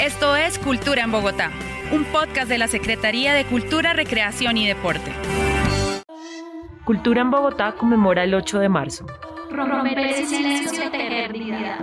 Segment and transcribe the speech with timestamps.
[0.00, 1.50] Esto es Cultura en Bogotá,
[1.92, 5.12] un podcast de la Secretaría de Cultura, Recreación y Deporte.
[6.86, 9.04] Cultura en Bogotá conmemora el 8 de marzo.
[9.50, 11.80] Romper el silencio eternidad.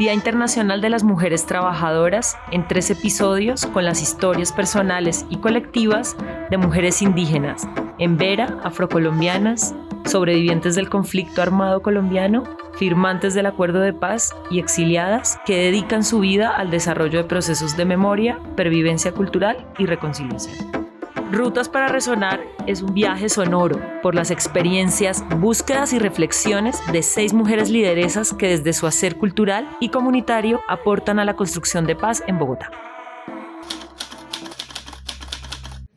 [0.00, 6.16] Día Internacional de las Mujeres Trabajadoras, en tres episodios con las historias personales y colectivas
[6.50, 7.68] de mujeres indígenas,
[8.00, 9.76] en Vera, afrocolombianas,
[10.06, 12.42] sobrevivientes del conflicto armado colombiano,
[12.78, 17.76] firmantes del acuerdo de paz y exiliadas que dedican su vida al desarrollo de procesos
[17.76, 20.84] de memoria, pervivencia cultural y reconciliación.
[21.32, 27.32] Rutas para Resonar es un viaje sonoro por las experiencias, búsquedas y reflexiones de seis
[27.32, 32.22] mujeres lideresas que desde su hacer cultural y comunitario aportan a la construcción de paz
[32.28, 32.70] en Bogotá.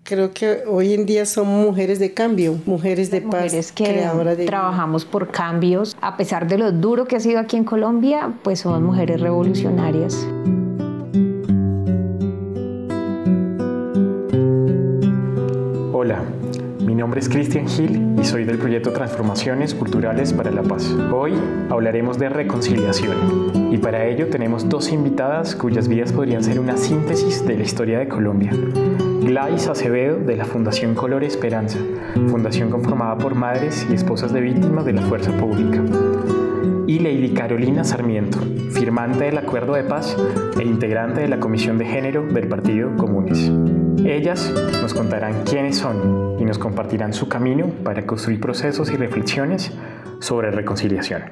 [0.10, 4.08] Creo que hoy en día son mujeres de cambio, mujeres de paz, mujeres que
[4.46, 5.98] trabajamos por cambios.
[6.00, 10.26] A pesar de lo duro que ha sido aquí en Colombia, pues somos mujeres revolucionarias.
[15.92, 16.24] Hola,
[16.88, 20.90] mi nombre es Cristian Gil y soy del proyecto Transformaciones Culturales para la Paz.
[21.12, 21.34] Hoy
[21.70, 27.46] hablaremos de reconciliación y para ello tenemos dos invitadas cuyas vidas podrían ser una síntesis
[27.46, 28.54] de la historia de Colombia.
[29.22, 31.78] Glais Acevedo de la Fundación Color Esperanza,
[32.30, 35.84] fundación conformada por madres y esposas de víctimas de la fuerza pública.
[36.88, 38.40] Y Lady Carolina Sarmiento,
[38.72, 40.16] firmante del Acuerdo de Paz
[40.58, 43.52] e integrante de la Comisión de Género del Partido Comunes.
[44.06, 49.74] Ellas nos contarán quiénes son y nos compartirán su camino para construir procesos y reflexiones
[50.22, 51.24] sobre reconciliación.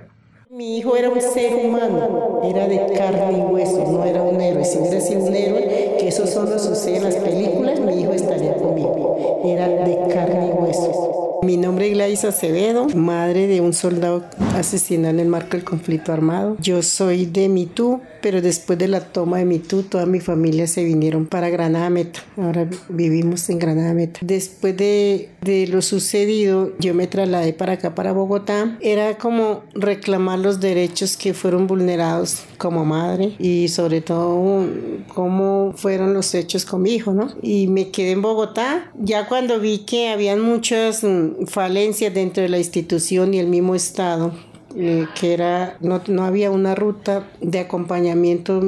[0.49, 4.65] Mi hijo era un ser humano, era de carne y hueso, no era un héroe.
[4.65, 8.55] Si hubiera sido un héroe, que eso solo sucede en las películas, mi hijo estaría
[8.55, 9.41] conmigo.
[9.45, 11.14] Era de carne y hueso.
[11.45, 16.11] Mi nombre es Gladys Acevedo, madre de un soldado asesinado en el marco del conflicto
[16.11, 16.57] armado.
[16.59, 20.83] Yo soy de Mitú, pero después de la toma de Mitú, toda mi familia se
[20.83, 22.21] vinieron para Granada Meta.
[22.35, 24.21] Ahora vivimos en Granada Meta.
[24.23, 28.79] Después de, de lo sucedido, yo me trasladé para acá, para Bogotá.
[28.81, 34.65] Era como reclamar los derechos que fueron vulnerados como madre y sobre todo
[35.13, 37.27] cómo fueron los hechos con mi hijo, ¿no?
[37.43, 38.91] Y me quedé en Bogotá.
[38.99, 43.75] Ya cuando vi que habían muchas mm, falencias dentro de la institución y el mismo
[43.75, 44.33] Estado,
[44.75, 48.61] eh, que era, no, no había una ruta de acompañamiento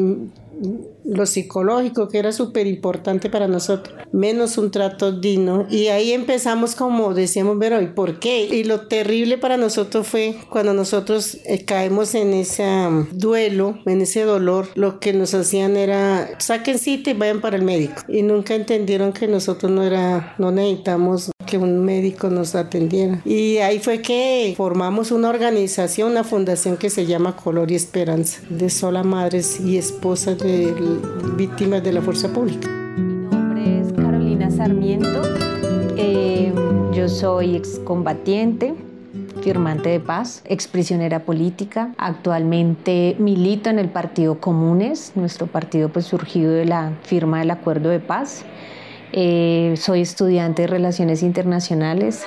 [1.05, 5.65] lo psicológico que era súper importante para nosotros, menos un trato digno.
[5.69, 8.45] Y ahí empezamos como decíamos, pero ¿y por qué?
[8.45, 14.01] Y lo terrible para nosotros fue cuando nosotros eh, caemos en ese um, duelo, en
[14.01, 18.01] ese dolor, lo que nos hacían era saquen cita y vayan para el médico.
[18.07, 23.21] Y nunca entendieron que nosotros no era, no necesitamos que un médico nos atendiera.
[23.25, 28.41] Y ahí fue que formamos una organización, una fundación que se llama Color y Esperanza,
[28.51, 30.75] de sola madres y esposas de
[31.35, 32.69] víctimas de la fuerza pública.
[32.97, 35.23] Mi nombre es Carolina Sarmiento,
[35.97, 36.53] eh,
[36.93, 38.75] yo soy excombatiente
[39.41, 41.93] firmante de paz, exprisionera política.
[41.97, 47.89] Actualmente milito en el Partido Comunes, nuestro partido pues surgido de la firma del acuerdo
[47.89, 48.43] de paz.
[49.13, 52.23] Eh, soy estudiante de Relaciones Internacionales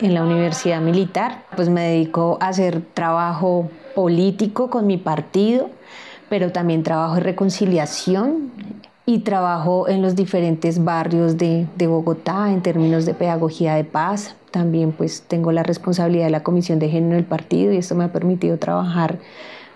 [0.00, 1.44] en la Universidad Militar.
[1.56, 5.70] Pues me dedico a hacer trabajo político con mi partido
[6.28, 8.50] pero también trabajo en reconciliación
[9.06, 14.36] y trabajo en los diferentes barrios de, de, Bogotá en términos de pedagogía de paz.
[14.50, 18.04] También pues tengo la responsabilidad de la Comisión de Género del partido y esto me
[18.04, 19.18] ha permitido trabajar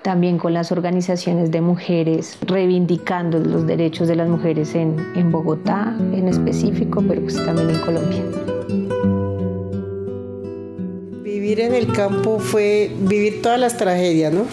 [0.02, 5.96] también con las organizaciones de mujeres, reivindicando los derechos de las mujeres en, en Bogotá
[6.12, 8.22] en específico, pero pues también en Colombia.
[11.22, 14.44] Vivir en el campo fue vivir todas las tragedias, ¿no?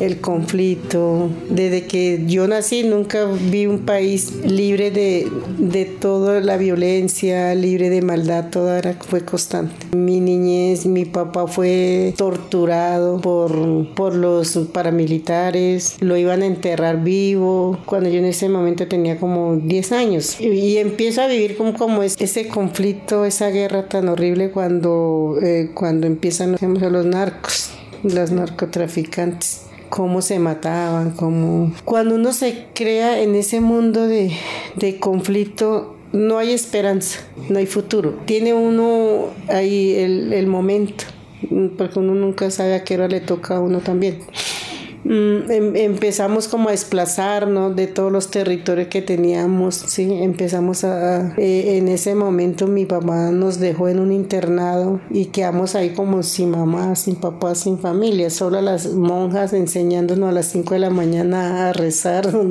[0.00, 1.30] El conflicto.
[1.48, 7.90] Desde que yo nací nunca vi un país libre de, de toda la violencia, libre
[7.90, 9.74] de maldad, todo era, fue constante.
[9.96, 17.78] Mi niñez, mi papá fue torturado por, por los paramilitares, lo iban a enterrar vivo,
[17.86, 20.40] cuando yo en ese momento tenía como 10 años.
[20.40, 26.06] Y, empiezo a vivir como, como ese conflicto, esa guerra tan horrible cuando, eh, cuando
[26.06, 27.70] empiezan los narcos,
[28.02, 31.70] los narcotraficantes cómo se mataban, cómo...
[31.84, 34.32] Cuando uno se crea en ese mundo de,
[34.74, 38.18] de conflicto, no hay esperanza, no hay futuro.
[38.24, 41.04] Tiene uno ahí el, el momento,
[41.76, 44.20] porque uno nunca sabe a qué hora le toca a uno también.
[45.04, 51.34] Mm, em, empezamos como a desplazarnos de todos los territorios que teníamos, sí, empezamos a,
[51.36, 56.22] eh, en ese momento mi papá nos dejó en un internado y quedamos ahí como
[56.22, 60.90] sin mamá, sin papá, sin familia, solo las monjas enseñándonos a las 5 de la
[60.90, 62.28] mañana a rezar.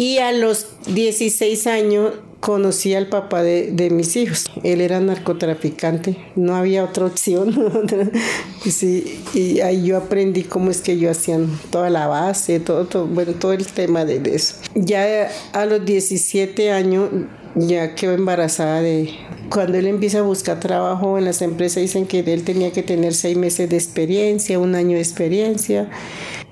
[0.00, 4.46] Y a los 16 años conocí al papá de, mis hijos.
[4.62, 7.54] Él era narcotraficante, no había otra opción.
[8.64, 13.06] sí, y ahí yo aprendí cómo es que ellos hacían toda la base, todo, todo,
[13.06, 14.54] bueno, todo el tema de eso.
[14.74, 17.10] Ya a los 17 años
[17.54, 19.10] ya quedó embarazada de...
[19.50, 23.14] Cuando él empieza a buscar trabajo en las empresas dicen que él tenía que tener
[23.14, 25.88] seis meses de experiencia, un año de experiencia.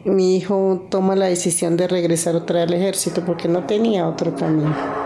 [0.04, 4.34] Mi hijo toma la decisión de regresar otra vez al ejército porque no tenía otro
[4.34, 5.05] camino.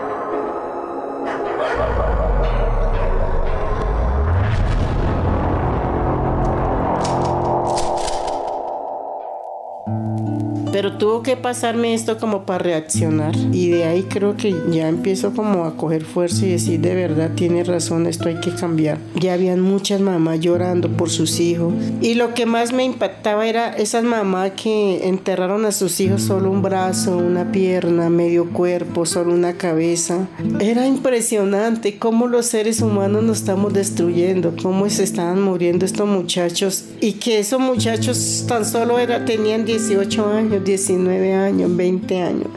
[10.71, 13.35] Pero tuvo que pasarme esto como para reaccionar.
[13.51, 17.31] Y de ahí creo que ya empiezo como a coger fuerza y decir, de verdad,
[17.35, 18.97] tiene razón, esto hay que cambiar.
[19.15, 21.73] Ya habían muchas mamás llorando por sus hijos.
[22.01, 26.49] Y lo que más me impactaba era esas mamás que enterraron a sus hijos solo
[26.49, 30.27] un brazo, una pierna, medio cuerpo, solo una cabeza.
[30.59, 36.85] Era impresionante cómo los seres humanos nos estamos destruyendo, cómo se estaban muriendo estos muchachos
[36.99, 42.47] y que esos muchachos tan solo era, tenían 18 años, 19 años, 20 años.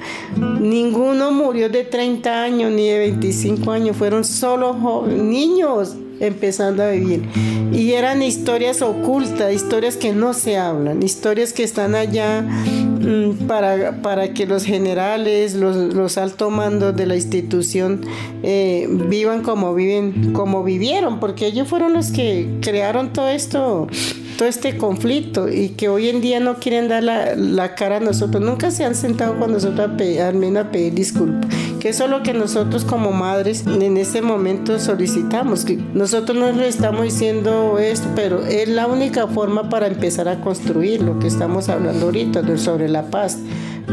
[0.61, 7.23] Ninguno murió de 30 años ni de 25 años, fueron solo niños empezando a vivir.
[7.73, 14.01] Y eran historias ocultas, historias que no se hablan, historias que están allá mm, para,
[14.03, 18.03] para que los generales, los, los altos mandos de la institución
[18.43, 23.89] eh, vivan como viven, como vivieron, porque ellos fueron los que crearon todo esto
[24.37, 28.43] todo este conflicto y que hoy en día no quieren dar la, cara a nosotros.
[28.43, 31.51] Nunca se han sentado con nosotros a pedir, a pedir disculpas.
[31.81, 35.67] Que eso es lo que nosotros como madres en este momento solicitamos.
[35.93, 41.03] Nosotros no les estamos diciendo esto, pero es la única forma para empezar a construir
[41.03, 43.39] lo que estamos hablando ahorita sobre la paz.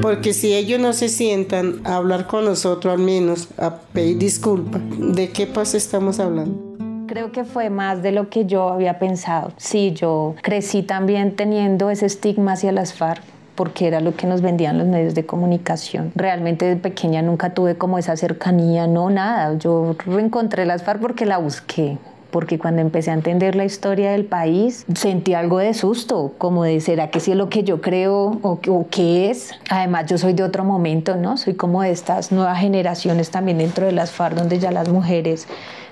[0.02, 4.82] Porque si ellos no se sientan a hablar con nosotros al menos, a pedir disculpas,
[4.98, 6.71] ¿de qué paz estamos hablando?
[7.12, 9.52] Creo que fue más de lo que yo había pensado.
[9.58, 13.22] Sí, yo crecí también teniendo ese estigma hacia las FARC
[13.56, 16.14] porque era lo que nos vendían los medios de comunicación.
[16.16, 19.58] Realmente de pequeña nunca tuve como esa cercanía, no nada.
[19.58, 21.98] Yo reencontré las FARC porque la busqué,
[22.32, 26.80] porque cuando empecé a entender la historia del país sentí algo de susto, como de
[26.80, 29.52] será que sí es lo que yo creo o, o, qué es.
[29.70, 31.36] Además yo soy de otro momento, ¿no?
[31.36, 35.46] Soy como de estas nuevas generaciones también dentro de las FARC donde ya las mujeres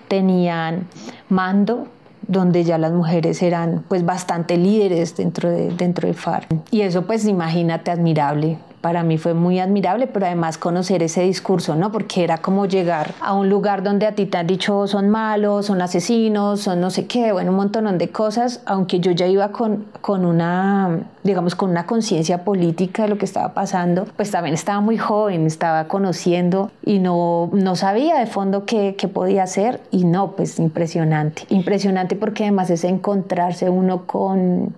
[0.10, 0.88] tenían
[1.30, 1.88] mando
[2.28, 6.48] donde ya las mujeres eran pues bastante líderes dentro de, dentro de FARC.
[6.70, 11.76] Y eso pues imagínate admirable, para mí fue muy admirable, pero además conocer ese discurso,
[11.76, 11.92] ¿no?
[11.92, 15.66] Porque era como llegar a un lugar donde a ti te han dicho son malos,
[15.66, 19.50] son asesinos, son no sé qué, bueno, un montón de cosas, aunque yo ya iba
[19.50, 24.54] con, con una, digamos, con una conciencia política de lo que estaba pasando, pues también
[24.54, 29.82] estaba muy joven, estaba conociendo y no, no sabía de fondo qué, qué podía hacer
[29.92, 34.76] y no, pues impresionante, impresionante porque además es encontrarse uno con,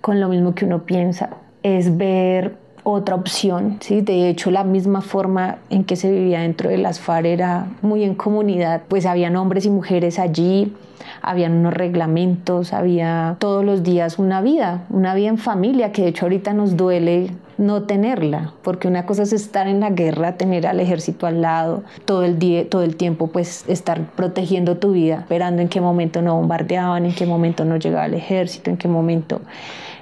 [0.00, 1.30] con lo mismo que uno piensa,
[1.62, 4.00] es ver otra opción, ¿sí?
[4.00, 8.02] De hecho, la misma forma en que se vivía dentro de las FARC era muy
[8.02, 10.72] en comunidad, pues habían hombres y mujeres allí,
[11.20, 16.08] habían unos reglamentos, había todos los días una vida, una vida en familia, que de
[16.08, 20.66] hecho ahorita nos duele no tenerla, porque una cosa es estar en la guerra, tener
[20.66, 25.20] al ejército al lado, todo el día, todo el tiempo pues estar protegiendo tu vida,
[25.20, 28.88] esperando en qué momento no bombardeaban, en qué momento no llegaba el ejército, en qué
[28.88, 29.40] momento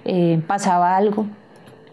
[0.05, 1.26] eh, pasaba algo.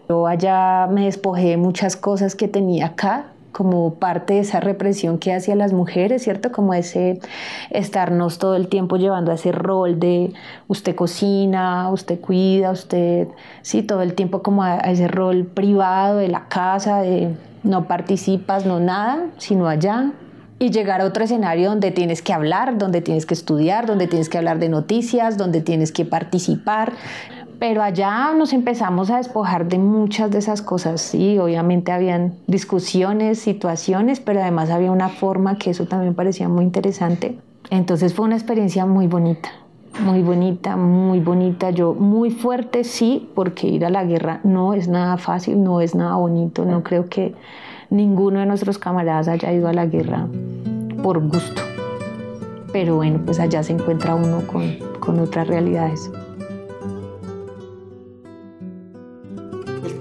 [0.08, 5.18] Yo allá me despojé de muchas cosas que tenía acá, como parte de esa represión
[5.18, 6.50] que hacía las mujeres, ¿cierto?
[6.50, 7.20] Como ese
[7.70, 10.34] estarnos todo el tiempo llevando a ese rol de
[10.66, 13.28] usted cocina, usted cuida, usted,
[13.62, 18.66] sí, todo el tiempo como a, ese rol privado de la casa, de no participas,
[18.66, 20.12] no nada, sino allá.
[20.58, 24.28] Y llegar a otro escenario donde tienes que hablar, donde tienes que estudiar, donde tienes
[24.28, 26.92] que hablar de noticias, donde tienes que participar,
[27.58, 33.38] pero allá nos empezamos a despojar de muchas de esas cosas, sí, obviamente habían discusiones,
[33.38, 37.38] situaciones, pero además había una forma que eso también parecía muy interesante.
[37.70, 39.50] Entonces fue una experiencia muy bonita,
[40.00, 41.70] muy bonita, muy bonita.
[41.70, 45.94] Yo muy fuerte, sí, porque ir a la guerra no es nada fácil, no es
[45.94, 46.64] nada bonito.
[46.64, 47.34] No creo que
[47.94, 50.26] ninguno de nuestros camaradas haya ido a la guerra
[51.02, 51.62] por gusto.
[52.72, 56.10] Pero bueno, pues allá se encuentra uno con, con otras realidades.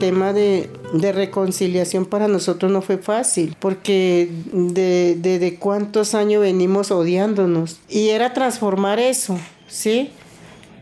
[0.04, 0.70] tema de,
[1.14, 7.80] reconciliación para nosotros no fue fácil, porque de, de, cuántos años venimos odiándonos.
[7.88, 10.12] Y era transformar eso, ¿sí?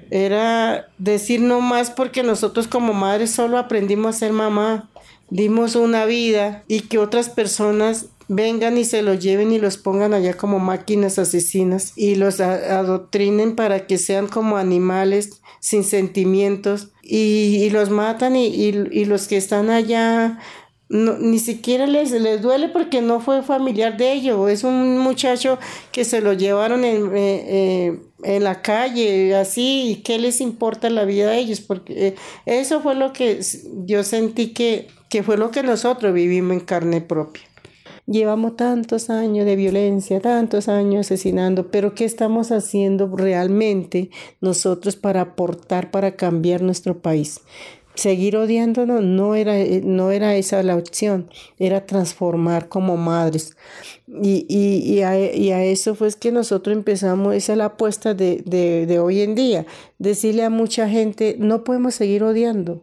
[0.10, 4.90] Era decir no más porque nosotros como madres solo aprendimos a ser mamá,
[5.32, 10.14] dimos una vida y que otras personas vengan y se los lleven y los pongan
[10.14, 17.70] allá como máquinas asesinas y los adoctrinen para que sean como animales sin sentimientos y,
[17.72, 18.72] los matan y,
[19.06, 20.40] los que están allá
[20.92, 25.58] ni siquiera les, les duele porque no fue familiar de ellos, es un muchacho
[25.94, 30.90] que se lo llevaron en, eh, eh, en la calle, así, y qué les importa
[30.90, 33.40] la vida de ellos, porque eh, eso fue lo que
[33.86, 37.44] yo sentí que, que fue lo que nosotros vivimos en carne propia.
[38.06, 44.10] Llevamos tantos años de violencia, tantos años asesinando, pero ¿qué estamos haciendo realmente
[44.42, 47.40] nosotros para aportar, para cambiar nuestro país?
[48.02, 51.30] Seguir odiándonos no era, eh, no era esa la opción,
[51.60, 53.56] era transformar como madres.
[54.08, 58.88] Y, y, y a, eso fue que nosotros empezamos, esa es la apuesta de, de,
[58.88, 59.68] de hoy en día,
[60.00, 62.82] decirle a mucha gente, no podemos seguir odiando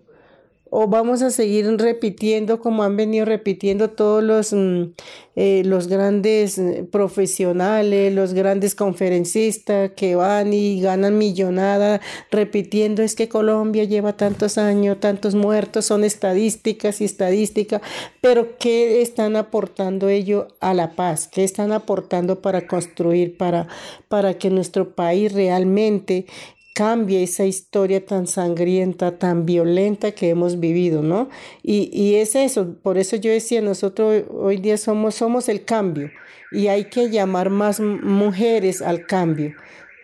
[0.71, 4.93] o vamos a seguir repitiendo como han venido repitiendo todos los, mm,
[5.37, 13.15] eh, los grandes eh, profesionales, los grandes conferencistas que van y ganan millonada repitiendo es
[13.15, 17.81] que Colombia lleva tantos años, tantos muertos, son estadísticas y estadísticas,
[18.21, 21.29] pero ¿qué están aportando ellos a la paz?
[21.29, 23.69] ¿Qué están aportando para construir, para,
[24.09, 26.27] para que nuestro país realmente
[26.75, 31.29] cambie esa historia tan sangrienta, tan violenta que hemos vivido, ¿no?
[31.63, 36.11] Y, y es eso, por eso yo decía, nosotros hoy día somos, somos el cambio
[36.53, 39.55] y hay que llamar más mujeres al cambio,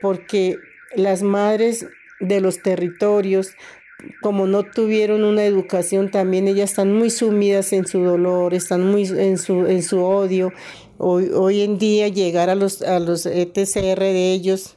[0.02, 0.56] porque
[0.96, 1.86] las madres
[2.20, 3.52] de los territorios,
[4.20, 9.06] como no tuvieron una educación, también ellas están muy sumidas en su dolor, están muy
[9.06, 10.52] en su, en su odio.
[10.98, 14.76] Hoy, hoy en día llegar a los, a los ETCR de ellos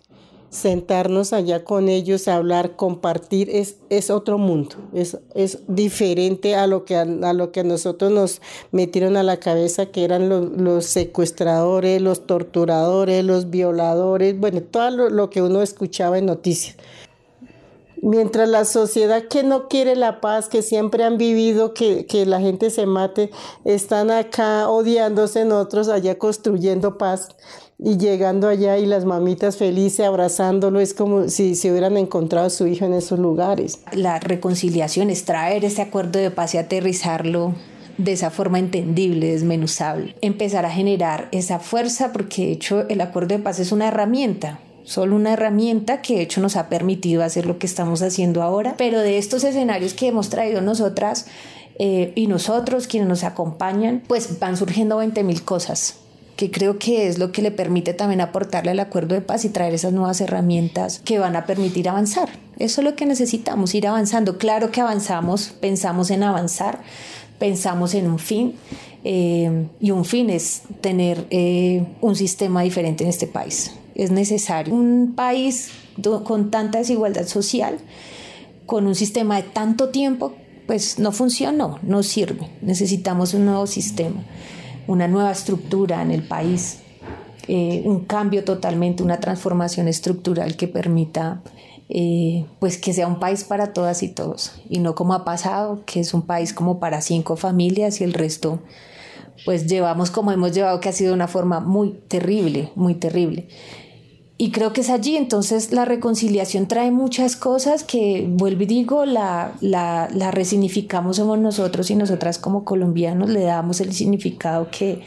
[0.49, 6.85] sentarnos allá con ellos, hablar, compartir, es, es otro mundo, es, es diferente a lo,
[6.85, 12.25] que a, lo que nosotros nos metieron a la cabeza, que eran los, secuestradores, los
[12.25, 16.77] torturadores, los violadores, bueno, todo lo, que uno escuchaba en noticias.
[17.99, 22.39] Mientras la sociedad que no quiere la paz, que siempre han vivido que, que la
[22.39, 23.31] gente se mate,
[23.65, 27.29] están acá odiándose en otros, allá construyendo paz
[27.79, 32.49] y llegando allá y las mamitas felices abrazándolo, es como si se hubieran encontrado a
[32.49, 33.81] su hijo en esos lugares.
[33.91, 37.53] La reconciliación es traer ese acuerdo de paz y aterrizarlo
[37.97, 40.15] de esa forma entendible, desmenuzable.
[40.21, 44.59] Empezar a generar esa fuerza porque de hecho el acuerdo de paz es una herramienta,
[44.83, 48.75] solo una herramienta que de hecho nos ha permitido hacer lo que estamos haciendo ahora,
[48.77, 51.27] pero de estos escenarios que hemos traído nosotras
[51.79, 55.99] eh, y nosotros, quienes nos acompañan, pues van surgiendo 20 mil cosas
[56.37, 59.49] que creo que es lo que le permite también aportarle al acuerdo de paz y
[59.49, 62.29] traer esas nuevas herramientas que van a permitir avanzar.
[62.59, 64.37] Eso es lo que necesitamos, ir avanzando.
[64.37, 66.79] Claro que avanzamos, pensamos en avanzar,
[67.39, 68.53] pensamos en un fin
[69.03, 73.73] eh, y un fin es tener eh, un sistema diferente en este país.
[73.95, 74.75] Es necesario.
[74.75, 75.71] Un país
[76.23, 77.79] con tanta desigualdad social,
[78.67, 80.35] con un sistema de tanto tiempo,
[80.67, 82.47] pues no funcionó, no sirve.
[82.61, 84.23] Necesitamos un nuevo sistema
[84.87, 86.79] una nueva estructura en el país,
[87.47, 91.41] eh, un cambio totalmente, una transformación estructural que permita
[91.89, 95.83] eh, pues que sea un país para todas y todos y no como ha pasado,
[95.85, 98.59] que es un país como para cinco familias y el resto
[99.45, 103.47] pues llevamos como hemos llevado, que ha sido una forma muy terrible, muy terrible.
[104.39, 109.05] Y creo que es allí, entonces la reconciliación trae muchas cosas que, vuelvo y digo,
[109.05, 115.01] la, la, la resignificamos somos nosotros y nosotras como colombianos le damos el significado que,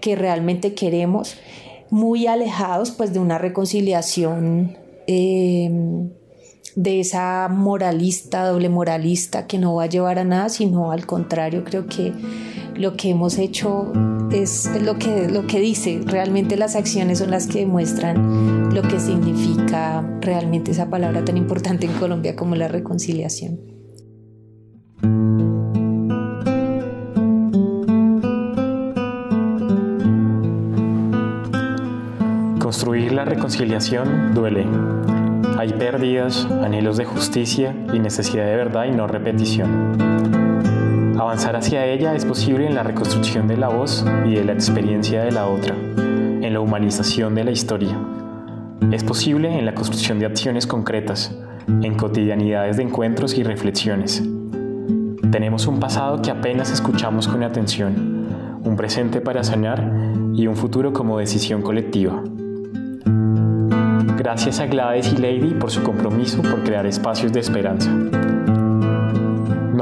[0.00, 1.36] que realmente queremos,
[1.90, 5.70] muy alejados pues de una reconciliación eh,
[6.74, 11.62] de esa moralista, doble moralista que no va a llevar a nada, sino al contrario,
[11.64, 12.12] creo que
[12.74, 13.92] lo que hemos hecho
[14.32, 18.98] es lo que, lo que dice, realmente las acciones son las que demuestran lo que
[18.98, 23.60] significa realmente esa palabra tan importante en Colombia como la reconciliación.
[32.58, 34.66] Construir la reconciliación duele
[35.58, 40.51] hay pérdidas, anhelos de justicia y necesidad de verdad y no repetición.
[41.22, 45.22] Avanzar hacia ella es posible en la reconstrucción de la voz y de la experiencia
[45.22, 47.96] de la otra, en la humanización de la historia.
[48.90, 51.32] Es posible en la construcción de acciones concretas,
[51.68, 54.20] en cotidianidades de encuentros y reflexiones.
[55.30, 59.92] Tenemos un pasado que apenas escuchamos con atención, un presente para sanar
[60.34, 62.20] y un futuro como decisión colectiva.
[64.16, 67.92] Gracias a Gladys y Lady por su compromiso por crear espacios de esperanza.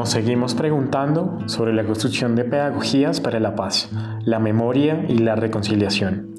[0.01, 3.91] Nos seguimos preguntando sobre la construcción de pedagogías para la paz,
[4.25, 6.37] la memoria y la reconciliación.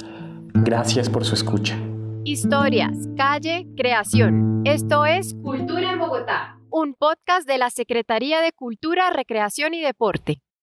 [0.51, 1.77] Gracias por su escucha.
[2.23, 4.63] Historias, calle, creación.
[4.65, 6.57] Esto es Cultura en Bogotá.
[6.71, 10.41] un podcast de la Secretaría de Cultura, Recreación y Deporte.